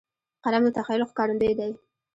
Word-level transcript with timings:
قلم 0.43 0.63
د 0.65 0.69
تخیل 0.77 1.01
ښکارندوی 1.09 1.53
دی 1.59 1.69